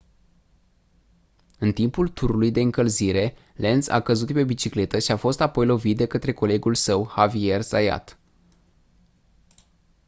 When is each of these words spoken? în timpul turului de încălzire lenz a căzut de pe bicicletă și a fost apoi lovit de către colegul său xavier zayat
în 1.59 1.71
timpul 1.73 2.07
turului 2.07 2.51
de 2.51 2.61
încălzire 2.61 3.33
lenz 3.55 3.87
a 3.87 4.01
căzut 4.01 4.27
de 4.27 4.33
pe 4.33 4.43
bicicletă 4.43 4.99
și 4.99 5.11
a 5.11 5.17
fost 5.17 5.41
apoi 5.41 5.65
lovit 5.65 5.97
de 5.97 6.05
către 6.05 6.33
colegul 6.33 6.75
său 6.75 7.05
xavier 7.05 7.61
zayat 7.61 8.19